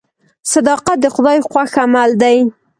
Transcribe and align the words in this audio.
صداقت 0.53 0.97
د 1.01 1.05
خدای 1.15 1.37
خوښ 1.49 1.71
عمل 1.83 2.11
دی. 2.21 2.37